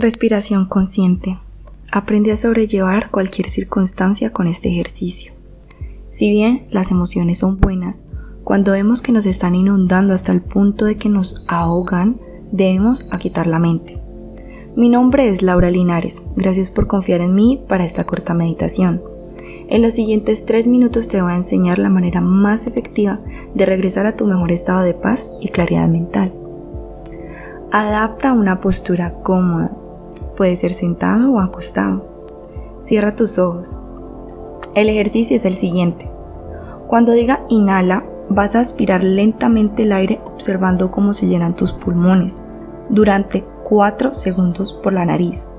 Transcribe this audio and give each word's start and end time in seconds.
Respiración 0.00 0.66
consciente. 0.66 1.38
Aprende 1.90 2.30
a 2.30 2.36
sobrellevar 2.36 3.10
cualquier 3.10 3.48
circunstancia 3.48 4.32
con 4.32 4.46
este 4.46 4.68
ejercicio. 4.68 5.32
Si 6.08 6.30
bien 6.30 6.68
las 6.70 6.92
emociones 6.92 7.38
son 7.38 7.58
buenas, 7.58 8.04
cuando 8.44 8.70
vemos 8.70 9.02
que 9.02 9.10
nos 9.10 9.26
están 9.26 9.56
inundando 9.56 10.14
hasta 10.14 10.30
el 10.30 10.40
punto 10.40 10.84
de 10.84 10.96
que 10.98 11.08
nos 11.08 11.44
ahogan, 11.48 12.20
debemos 12.52 13.08
aquitar 13.10 13.48
la 13.48 13.58
mente. 13.58 14.00
Mi 14.76 14.88
nombre 14.88 15.30
es 15.30 15.42
Laura 15.42 15.68
Linares. 15.68 16.22
Gracias 16.36 16.70
por 16.70 16.86
confiar 16.86 17.20
en 17.20 17.34
mí 17.34 17.60
para 17.66 17.84
esta 17.84 18.04
corta 18.04 18.34
meditación. 18.34 19.02
En 19.68 19.82
los 19.82 19.94
siguientes 19.94 20.46
tres 20.46 20.68
minutos 20.68 21.08
te 21.08 21.20
voy 21.20 21.32
a 21.32 21.36
enseñar 21.36 21.80
la 21.80 21.90
manera 21.90 22.20
más 22.20 22.68
efectiva 22.68 23.18
de 23.52 23.66
regresar 23.66 24.06
a 24.06 24.14
tu 24.14 24.28
mejor 24.28 24.52
estado 24.52 24.82
de 24.82 24.94
paz 24.94 25.26
y 25.40 25.48
claridad 25.48 25.88
mental. 25.88 26.32
Adapta 27.72 28.32
una 28.32 28.60
postura 28.60 29.14
cómoda. 29.24 29.72
Puede 30.38 30.54
ser 30.54 30.72
sentado 30.72 31.32
o 31.32 31.40
acostado. 31.40 32.06
Cierra 32.84 33.16
tus 33.16 33.40
ojos. 33.40 33.76
El 34.76 34.88
ejercicio 34.88 35.34
es 35.34 35.44
el 35.44 35.54
siguiente. 35.54 36.08
Cuando 36.86 37.10
diga 37.10 37.40
inhala, 37.48 38.04
vas 38.28 38.54
a 38.54 38.60
aspirar 38.60 39.02
lentamente 39.02 39.82
el 39.82 39.90
aire 39.90 40.20
observando 40.24 40.92
cómo 40.92 41.12
se 41.12 41.26
llenan 41.26 41.56
tus 41.56 41.72
pulmones 41.72 42.40
durante 42.88 43.44
4 43.64 44.14
segundos 44.14 44.74
por 44.74 44.92
la 44.92 45.04
nariz. 45.04 45.50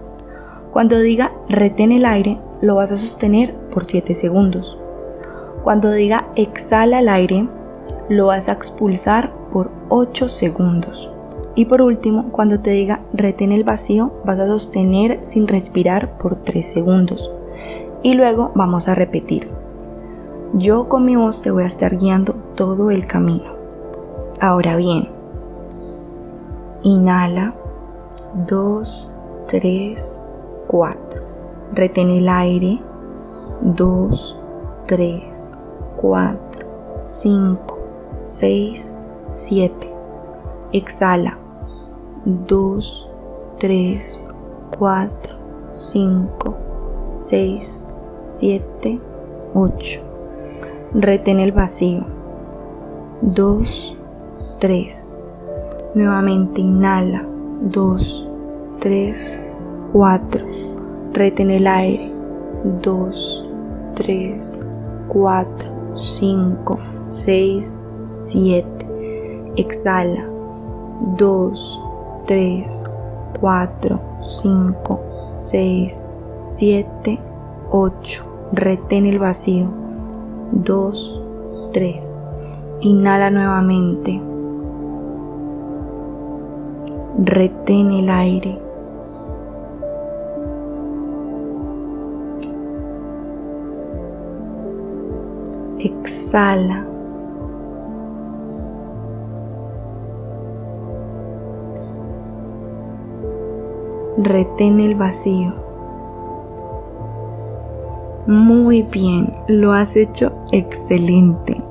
Cuando 0.72 0.98
diga 1.02 1.34
retén 1.50 1.92
el 1.92 2.06
aire, 2.06 2.40
lo 2.62 2.76
vas 2.76 2.94
a 2.94 2.98
sostener 2.98 3.54
por 3.72 3.84
7 3.84 4.14
segundos. 4.14 4.80
Cuando 5.62 5.92
diga 5.92 6.28
exhala 6.38 7.02
el 7.02 7.10
aire, 7.10 7.50
lo 8.08 8.28
vas 8.28 8.48
a 8.48 8.54
expulsar 8.54 9.34
por 9.52 9.72
8 9.90 10.30
segundos. 10.30 11.12
Y 11.56 11.66
por 11.66 11.82
último, 11.82 12.30
cuando 12.32 12.60
te 12.60 12.72
diga 12.72 13.02
retén 13.14 13.52
el 13.52 13.64
vacío, 13.64 14.14
vas 14.24 14.40
a 14.40 14.48
sostener 14.48 15.20
sin 15.24 15.48
respirar 15.48 16.18
por 16.18 16.36
3 16.38 16.66
segundos. 16.66 17.32
Y 18.02 18.14
luego 18.14 18.52
vamos 18.56 18.88
a 18.88 18.96
repetir. 18.96 19.50
Yo 20.54 20.88
con 20.88 21.06
mi 21.06 21.16
voz 21.16 21.42
te 21.42 21.52
voy 21.52 21.64
a 21.64 21.68
estar 21.68 21.96
guiando 21.96 22.34
todo 22.56 22.92
el 22.92 23.06
camino. 23.06 23.52
Ahora 24.40 24.76
bien, 24.78 25.10
inhala 26.84 27.54
2, 28.48 29.14
3, 29.48 30.24
4. 30.68 31.22
Retén 31.74 32.10
el 32.12 32.30
aire. 32.30 32.80
2, 33.62 34.40
3, 34.86 35.24
4, 35.98 36.40
5, 37.04 37.78
6, 38.20 38.98
7. 39.28 39.99
Exhala. 40.72 41.38
2, 42.26 43.10
3, 43.60 44.22
4, 44.78 45.36
5, 45.74 46.56
6, 47.16 47.84
7, 48.28 49.00
8. 49.54 50.02
Retén 50.94 51.40
el 51.40 51.52
vacío. 51.52 52.06
2, 53.22 53.98
3. 54.60 55.18
Nuevamente 55.96 56.62
inhala. 56.62 57.26
2, 57.62 58.28
3, 58.80 59.42
4. 59.92 60.46
Retén 61.14 61.52
el 61.52 61.68
aire. 61.68 62.12
2, 62.82 63.46
3, 63.96 64.58
4, 65.08 65.70
5, 65.98 66.80
6, 67.08 67.76
7. 68.24 69.52
Exhala. 69.56 70.39
2, 71.00 71.82
3, 72.26 72.84
4, 73.40 74.00
5, 74.24 75.00
6, 75.42 76.02
7, 76.42 77.20
8. 77.72 78.24
Retén 78.52 79.06
el 79.06 79.20
vacío. 79.20 79.68
2, 80.52 81.22
3. 81.72 82.16
Inhala 82.82 83.30
nuevamente. 83.30 84.22
Retén 87.18 87.92
el 87.92 88.10
aire. 88.10 88.60
Exhala. 95.80 96.89
Retén 104.18 104.80
el 104.80 104.96
vacío. 104.96 105.54
Muy 108.28 108.82
bien, 108.84 109.34
lo 109.48 109.72
has 109.72 109.96
hecho 109.96 110.34
excelente. 110.52 111.62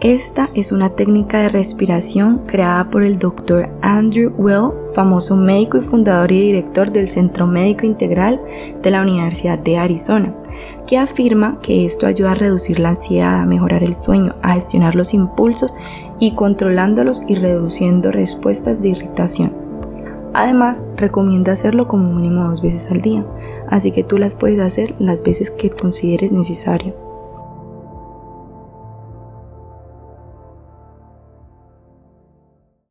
Esta 0.00 0.48
es 0.54 0.70
una 0.70 0.90
técnica 0.90 1.40
de 1.40 1.48
respiración 1.48 2.42
creada 2.46 2.88
por 2.88 3.02
el 3.02 3.18
Dr. 3.18 3.68
Andrew 3.82 4.32
Well, 4.38 4.70
famoso 4.94 5.36
médico 5.36 5.76
y 5.76 5.80
fundador 5.80 6.30
y 6.30 6.40
director 6.40 6.92
del 6.92 7.08
Centro 7.08 7.48
Médico 7.48 7.84
Integral 7.84 8.40
de 8.80 8.90
la 8.92 9.02
Universidad 9.02 9.58
de 9.58 9.76
Arizona, 9.76 10.32
que 10.86 10.98
afirma 10.98 11.58
que 11.60 11.84
esto 11.84 12.06
ayuda 12.06 12.30
a 12.30 12.36
reducir 12.36 12.78
la 12.78 12.90
ansiedad, 12.90 13.40
a 13.40 13.46
mejorar 13.46 13.82
el 13.82 13.96
sueño, 13.96 14.36
a 14.40 14.54
gestionar 14.54 14.94
los 14.94 15.12
impulsos 15.14 15.74
y 16.20 16.32
controlándolos 16.36 17.24
y 17.26 17.34
reduciendo 17.34 18.12
respuestas 18.12 18.80
de 18.80 18.90
irritación. 18.90 19.57
Además, 20.38 20.84
recomienda 20.94 21.50
hacerlo 21.50 21.88
como 21.88 22.14
mínimo 22.14 22.44
dos 22.44 22.62
veces 22.62 22.92
al 22.92 23.02
día, 23.02 23.24
así 23.68 23.90
que 23.90 24.04
tú 24.04 24.18
las 24.18 24.36
puedes 24.36 24.60
hacer 24.60 24.94
las 25.00 25.24
veces 25.24 25.50
que 25.50 25.68
consideres 25.68 26.30
necesario. 26.30 27.07